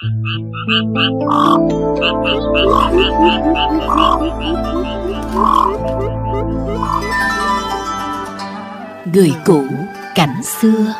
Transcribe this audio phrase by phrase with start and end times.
[0.00, 0.08] Người
[9.44, 9.64] cũ
[10.14, 10.94] cảnh xưa.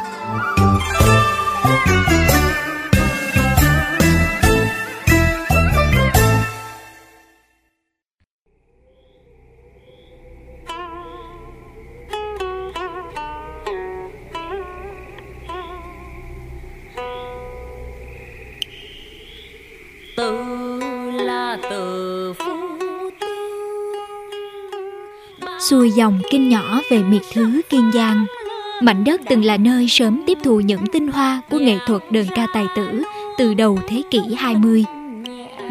[25.70, 28.26] Xuôi dòng kinh nhỏ về miệt thứ Kiên Giang.
[28.82, 32.26] Mảnh đất từng là nơi sớm tiếp thu những tinh hoa của nghệ thuật đơn
[32.34, 33.02] ca tài tử
[33.38, 34.84] từ đầu thế kỷ 20.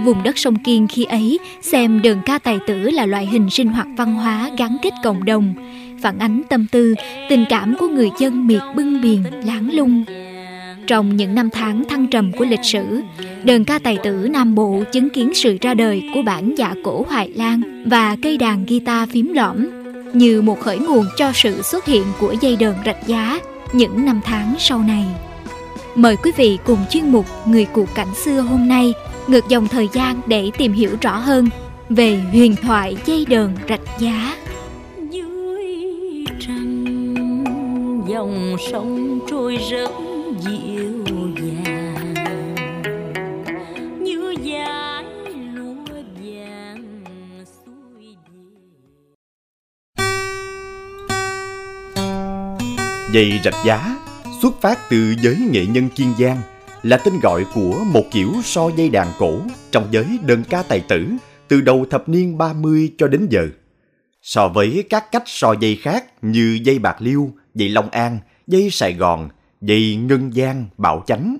[0.04, 3.68] Vùng đất sông Kiên khi ấy xem đơn ca tài tử là loại hình sinh
[3.68, 5.54] hoạt văn hóa gắn kết cộng đồng,
[6.02, 6.96] phản ánh tâm tư,
[7.30, 10.04] tình cảm của người dân miệt bưng biển, láng lung.
[10.88, 13.02] Trong những năm tháng thăng trầm của lịch sử,
[13.44, 17.06] đơn ca tài tử Nam Bộ chứng kiến sự ra đời của bản dạ cổ
[17.10, 19.77] Hoài Lan và cây đàn guitar phím lõm
[20.14, 23.40] như một khởi nguồn cho sự xuất hiện của dây đờn rạch giá
[23.74, 25.06] những năm tháng sau này.
[25.96, 28.94] Mời quý vị cùng chuyên mục Người cụ cảnh xưa hôm nay
[29.28, 31.50] ngược dòng thời gian để tìm hiểu rõ hơn
[31.90, 34.36] về huyền thoại dây đờn rạch giá.
[35.10, 36.86] Dưới trăng,
[38.08, 39.92] dòng sông trôi rất
[40.40, 41.04] dịu
[53.18, 53.98] Dây rạch giá
[54.42, 56.42] xuất phát từ giới nghệ nhân Kiên Giang
[56.84, 60.80] là tên gọi của một kiểu so dây đàn cổ trong giới đơn ca tài
[60.80, 61.08] tử
[61.48, 63.48] từ đầu thập niên 30 cho đến giờ.
[64.22, 68.70] So với các cách so dây khác như dây bạc liêu, dây Long An, dây
[68.70, 69.30] Sài Gòn,
[69.62, 71.38] dây Ngân Giang, Bảo Chánh,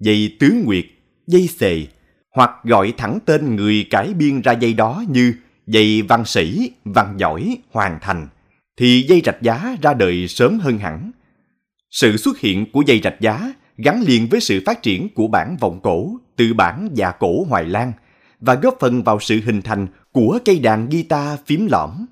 [0.00, 0.84] dây Tứ Nguyệt,
[1.26, 1.86] dây Xề,
[2.34, 5.34] hoặc gọi thẳng tên người cải biên ra dây đó như
[5.66, 8.28] dây văn sĩ, văn giỏi, hoàn thành–
[8.80, 11.10] thì dây rạch giá ra đời sớm hơn hẳn.
[11.90, 15.56] Sự xuất hiện của dây rạch giá gắn liền với sự phát triển của bản
[15.60, 17.92] vọng cổ từ bản và dạ cổ Hoài Lan
[18.40, 22.06] và góp phần vào sự hình thành của cây đàn guitar phím lõm.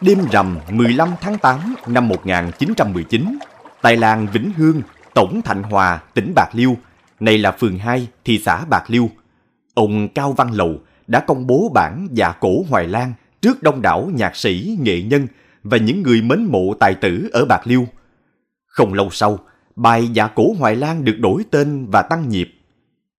[0.00, 3.38] Đêm rằm 15 tháng 8 năm 1919,
[3.82, 4.82] tại làng Vĩnh Hương,
[5.14, 6.76] Tổng Thạnh Hòa, tỉnh Bạc Liêu,
[7.20, 9.10] này là phường 2, thị xã Bạc Liêu,
[9.74, 13.12] ông Cao Văn Lầu đã công bố bản dạ cổ Hoài Lan–
[13.46, 15.26] trước đông đảo nhạc sĩ, nghệ nhân
[15.62, 17.86] và những người mến mộ tài tử ở Bạc Liêu.
[18.76, 19.38] Không lâu sau,
[19.76, 22.50] bài Dạ Cổ Hoài Lan được đổi tên và tăng nhịp.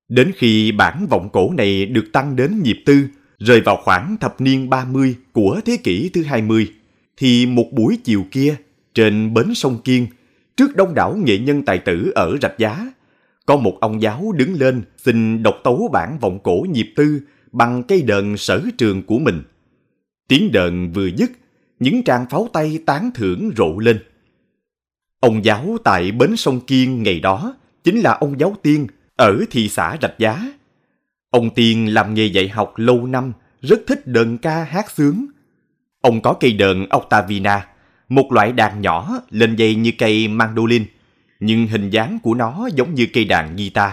[0.09, 3.07] Đến khi bản vọng cổ này được tăng đến nhịp tư,
[3.39, 6.71] rơi vào khoảng thập niên 30 của thế kỷ thứ 20,
[7.17, 8.55] thì một buổi chiều kia,
[8.93, 10.07] trên bến sông Kiên,
[10.57, 12.91] trước đông đảo nghệ nhân tài tử ở Rạch Giá,
[13.45, 17.83] có một ông giáo đứng lên xin độc tấu bản vọng cổ nhịp tư bằng
[17.83, 19.43] cây đờn sở trường của mình–
[20.27, 21.31] Tiếng đờn vừa dứt,
[21.79, 23.99] những tràng pháo tay tán thưởng rộ lên.
[25.19, 29.69] Ông giáo tại bến sông Kiên ngày đó chính là ông giáo Tiên ở thị
[29.69, 30.51] xã Rạch Giá.
[31.29, 35.25] Ông Tiên làm nghề dạy học lâu năm, rất thích đờn ca hát sướng.
[36.01, 37.67] Ông có cây đờn Octavina,
[38.09, 40.85] một loại đàn nhỏ lên dây như cây mandolin,
[41.39, 43.91] nhưng hình dáng của nó giống như cây đàn guitar.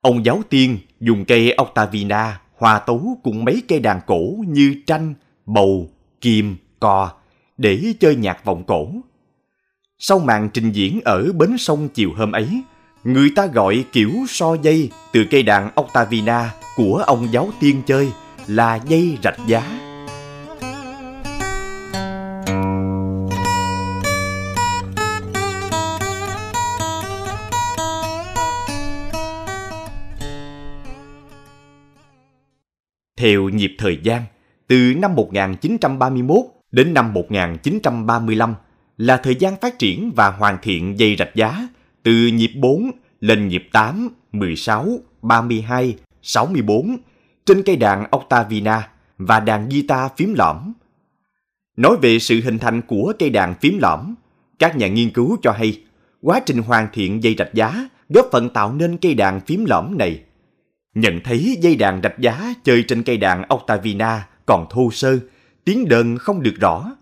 [0.00, 5.14] Ông giáo tiên dùng cây Octavina hòa tấu cùng mấy cây đàn cổ như tranh,
[5.46, 5.90] bầu,
[6.20, 7.12] kim, cò
[7.58, 8.88] để chơi nhạc vọng cổ.
[9.98, 12.62] Sau màn trình diễn ở bến sông chiều hôm ấy,
[13.04, 18.12] người ta gọi kiểu so dây từ cây đàn Octavina của ông giáo tiên chơi
[18.46, 19.80] là dây rạch giá.
[33.16, 34.22] Theo nhịp thời gian,
[34.68, 36.36] từ năm 1931
[36.70, 38.54] đến năm 1935
[38.96, 41.68] là thời gian phát triển và hoàn thiện dây rạch giá
[42.02, 42.90] từ nhịp 4
[43.20, 44.88] lên nhịp 8, 16,
[45.22, 46.96] 32, 64
[47.46, 48.88] trên cây đàn Octavina
[49.18, 50.72] và đàn guitar phím lõm.
[51.76, 54.14] Nói về sự hình thành của cây đàn phím lõm,
[54.58, 55.82] các nhà nghiên cứu cho hay
[56.20, 59.98] quá trình hoàn thiện dây rạch giá góp phần tạo nên cây đàn phím lõm
[59.98, 60.22] này.
[60.94, 65.18] Nhận thấy dây đàn rạch giá chơi trên cây đàn Octavina còn thô sơ,
[65.64, 66.92] tiếng đờn không được rõ.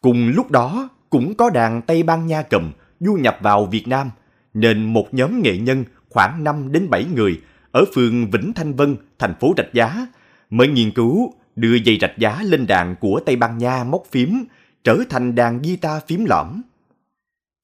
[0.00, 4.10] Cùng lúc đó cũng có đàn Tây Ban Nha cầm du nhập vào Việt Nam,
[4.54, 7.40] nên một nhóm nghệ nhân khoảng 5 đến 7 người
[7.72, 10.06] ở phường Vĩnh Thanh Vân, thành phố Rạch Giá
[10.50, 14.44] mới nghiên cứu đưa dây rạch giá lên đàn của Tây Ban Nha móc phím
[14.84, 16.62] trở thành đàn guitar phím lõm.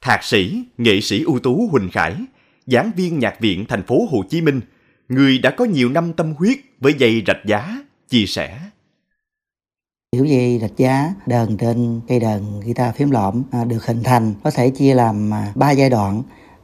[0.01, 2.17] Thạc sĩ, nghệ sĩ ưu tú Huỳnh Khải
[2.67, 4.61] giảng viên nhạc viện thành phố Hồ Chí Minh,
[5.09, 8.59] người đã có nhiều năm tâm huyết với dây rạch giá, chia sẻ.
[10.17, 14.35] Kiểu dây rạch giá đờn trên cây đờn guitar phím lõm à, được hình thành
[14.45, 16.23] có thể chia làm à, ba giai đoạn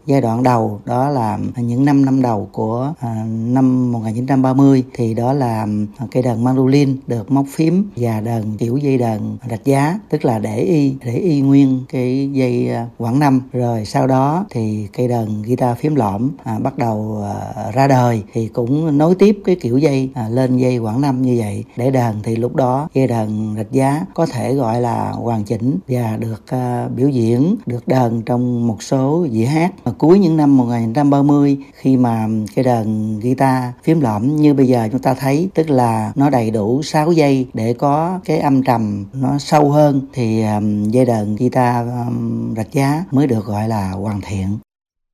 [0.08, 5.32] giai đoạn đầu đó là những năm năm đầu của à, năm 1930 thì đó
[5.32, 5.66] là
[5.98, 9.20] à, cây đờn mandolin được móc phím và đờn kiểu dây đờn
[9.50, 13.40] rạch giá tức là để y để y nguyên cái dây quảng quãng năm.
[13.52, 18.22] Rồi sau đó thì cây đờn guitar phím lõm à, bắt đầu à, ra đời
[18.32, 21.64] thì cũng nối tiếp cái kiểu dây à, lên dây quãng năm như vậy.
[21.76, 25.78] Để đờn thì lúc đó dây đờn rạch giá có thể gọi là hoàn chỉnh
[25.88, 30.56] và được à, biểu diễn được đờn trong một số dĩa hát cuối những năm
[30.56, 35.70] 1930 khi mà cái đàn guitar phím lõm như bây giờ chúng ta thấy tức
[35.70, 40.42] là nó đầy đủ 6 giây để có cái âm trầm nó sâu hơn thì
[40.42, 44.58] um, dây đàn guitar um, rạch giá mới được gọi là hoàn thiện.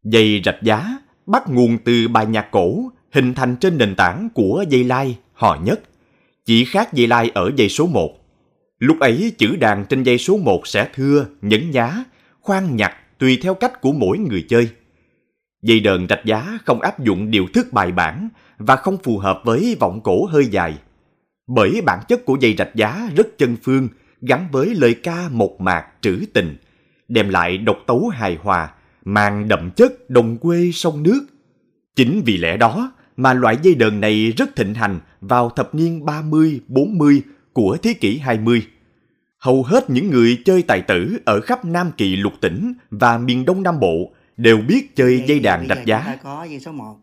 [0.05, 4.65] Dây rạch giá bắt nguồn từ bài nhạc cổ hình thành trên nền tảng của
[4.69, 5.81] dây lai, hò nhất.
[6.47, 8.11] Chỉ khác dây lai ở dây số 1.
[8.79, 12.05] Lúc ấy chữ đàn trên dây số 1 sẽ thưa, nhấn nhá,
[12.41, 12.93] khoan nhặt
[13.25, 14.69] tùy theo cách của mỗi người chơi.
[15.63, 18.29] Dây đờn rạch giá không áp dụng điều thức bài bản
[18.59, 20.79] và không phù hợp với vọng cổ hơi dài.
[21.47, 23.89] Bởi bản chất của dây rạch giá rất chân phương,
[24.21, 26.57] gắn với lời ca một mạc trữ tình,
[27.09, 28.71] đem lại độc tấu hài hòa,
[29.05, 31.21] mang đậm chất đồng quê sông nước.
[31.97, 36.05] Chính vì lẽ đó mà loại dây đờn này rất thịnh hành vào thập niên
[36.05, 37.21] 30-40
[37.53, 38.67] của thế kỷ 20.
[39.45, 43.45] Hầu hết những người chơi tài tử ở khắp Nam Kỳ lục tỉnh và miền
[43.45, 46.17] Đông Nam Bộ đều biết chơi dây đàn rạch giá.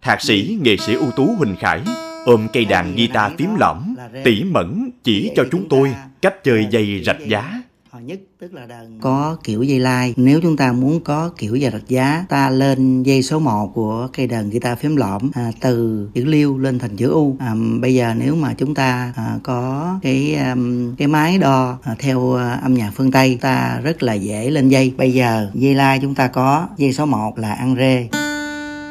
[0.02, 1.82] Thạc sĩ, nghệ sĩ ưu tú Huỳnh Khải
[2.26, 7.04] ôm cây đàn guitar phím lõm, tỉ mẩn chỉ cho chúng tôi cách chơi dây
[7.06, 7.62] rạch giá
[8.00, 10.14] nhất tức là đàn có kiểu dây lai.
[10.18, 14.08] Nếu chúng ta muốn có kiểu dây đặt giá ta lên dây số 1 của
[14.14, 17.36] cây đàn guitar phím lõm à, từ chữ liêu lên thành chữ u.
[17.40, 21.96] À, bây giờ nếu mà chúng ta à, có cái um, cái máy đo à,
[22.00, 24.94] theo à, âm nhạc phương tây ta rất là dễ lên dây.
[24.98, 28.10] Bây giờ dây lai chúng ta có dây số 1 là ăn rê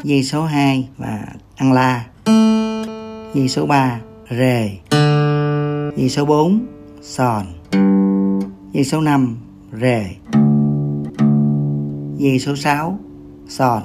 [0.05, 1.27] dây số 2 là
[1.57, 2.05] ăn la
[3.35, 4.01] dây số 3
[4.31, 4.71] rề
[5.97, 6.67] dây số 4
[7.03, 7.47] sòn
[8.73, 9.37] Dây số 5
[9.81, 10.07] rề.
[12.17, 12.99] Dây số 6
[13.49, 13.83] sòn.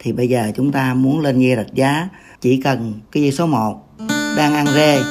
[0.00, 2.08] Thì bây giờ chúng ta muốn lên dây rạch giá,
[2.40, 3.88] Chỉ cần cái dây số 1
[4.36, 5.02] đang ăn rê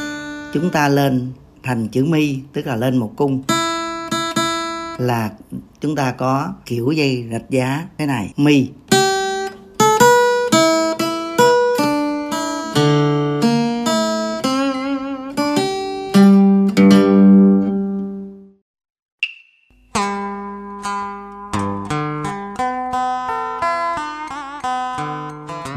[0.54, 1.32] Chúng ta lên
[1.64, 3.44] thành chữ mi, Tức là lên một cung.
[4.98, 5.32] Là
[5.82, 8.68] chúng ta có kiểu dây rạch giá thế này, Mi.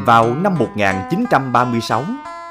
[0.06, 2.04] Vào năm 1936,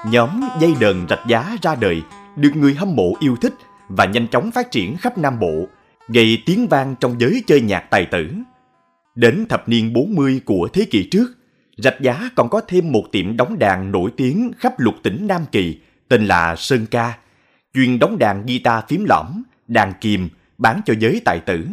[0.05, 2.01] nhóm dây đờn rạch giá ra đời,
[2.35, 3.53] được người hâm mộ yêu thích
[3.89, 5.67] và nhanh chóng phát triển khắp Nam Bộ,
[6.07, 8.31] gây tiếng vang trong giới chơi nhạc tài tử.
[9.15, 11.27] Đến thập niên 40 của thế kỷ trước,
[11.77, 15.41] rạch giá còn có thêm một tiệm đóng đàn nổi tiếng khắp lục tỉnh Nam
[15.51, 17.17] Kỳ tên là Sơn Ca,
[17.73, 21.67] chuyên đóng đàn guitar phím lõm, đàn kìm, bán cho giới tài tử.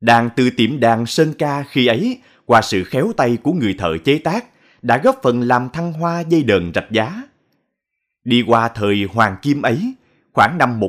[0.00, 3.98] Đàn từ tiệm đàn Sơn Ca khi ấy, qua sự khéo tay của người thợ
[4.04, 4.44] chế tác,
[4.82, 7.22] đã góp phần làm thăng hoa dây đờn rạch giá.
[8.24, 9.94] Đi qua thời hoàng kim ấy,
[10.32, 10.80] khoảng năm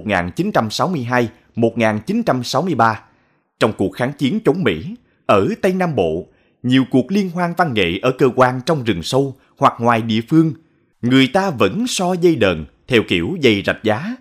[1.56, 2.96] 1962-1963,
[3.60, 6.28] trong cuộc kháng chiến chống Mỹ, ở Tây Nam Bộ,
[6.64, 10.22] nhiều cuộc liên hoan văn nghệ ở cơ quan trong rừng sâu hoặc ngoài địa
[10.30, 10.54] phương,
[11.02, 14.16] người ta vẫn so dây đờn theo kiểu dây rạch giá.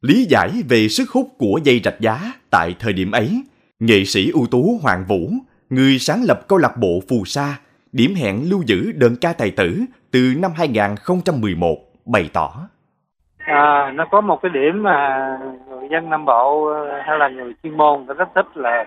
[0.00, 3.42] Lý giải về sức hút của dây rạch giá tại thời điểm ấy,
[3.80, 5.32] nghệ sĩ ưu tú Hoàng Vũ,
[5.70, 7.60] người sáng lập câu lạc bộ Phù Sa,
[7.92, 9.80] điểm hẹn lưu giữ đơn ca tài tử
[10.12, 12.50] từ năm 2011 bày tỏ.
[13.38, 15.26] À, nó có một cái điểm mà
[15.68, 18.84] người dân Nam Bộ ờ, hay là người chuyên môn rất thích là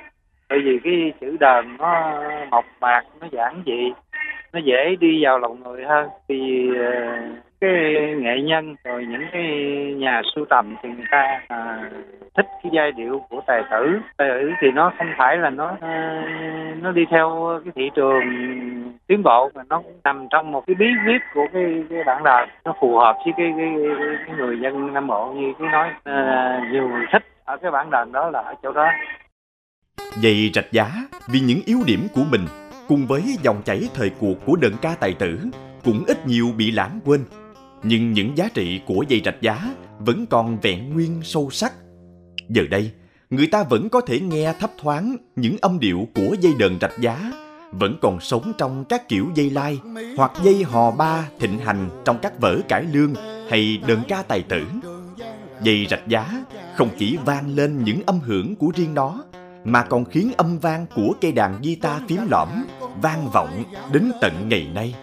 [0.50, 2.22] bởi vì cái chữ đờn nó
[2.52, 3.94] mộc mạc, nó giản dị,
[4.54, 6.10] nó dễ đi vào lòng người hơn.
[6.28, 6.70] Vì
[7.66, 9.44] cái nghệ nhân rồi những cái
[9.98, 11.90] nhà sưu tầm thì người ta à,
[12.38, 14.00] thích cái giai điệu của tài tử.
[14.18, 16.24] Tài tử thì nó không phải là nó à,
[16.82, 18.24] nó đi theo cái thị trường
[19.08, 22.24] tiến bộ mà nó cũng nằm trong một cái bí quyết của cái cái bản
[22.24, 23.74] đàn nó phù hợp với cái cái,
[24.28, 27.90] cái, người dân nam bộ như cái nói à, nhiều người thích ở cái bản
[27.92, 28.88] đàn đó là ở chỗ đó.
[30.24, 30.88] Vậy rạch giá
[31.28, 32.42] vì những yếu điểm của mình
[32.88, 35.40] cùng với dòng chảy thời cuộc của đơn ca tài tử
[35.86, 37.22] cũng ít nhiều bị lãng quên
[37.88, 41.74] nhưng những giá trị của dây rạch giá vẫn còn vẹn nguyên sâu sắc.
[42.50, 42.92] Giờ đây,
[43.30, 47.00] người ta vẫn có thể nghe thấp thoáng những âm điệu của dây đờn rạch
[47.00, 47.32] giá
[47.72, 49.80] vẫn còn sống trong các kiểu dây lai
[50.18, 53.14] hoặc dây hò ba thịnh hành trong các vở cải lương
[53.50, 54.66] hay đơn ca tài tử.
[55.62, 56.44] Dây rạch giá
[56.76, 59.24] không chỉ vang lên những âm hưởng của riêng nó
[59.64, 62.50] mà còn khiến âm vang của cây đàn guitar phím lõm
[63.02, 63.64] vang vọng
[63.94, 64.96] đến tận ngày nay.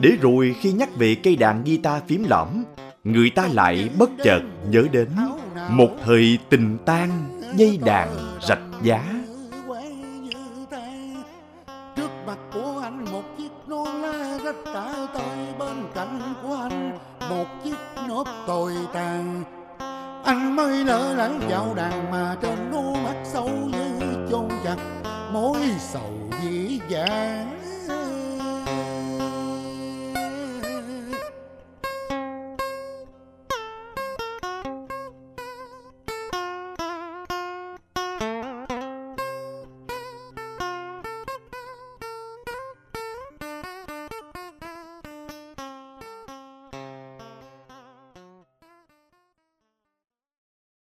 [0.00, 2.48] Để rồi khi nhắc về cây đàn guitar phím lõm,
[3.04, 4.40] người ta lại bất chợt
[4.70, 5.08] nhớ đến
[5.70, 7.10] một thời tình tan
[7.56, 8.08] dây đàn
[8.48, 9.19] rạch giá.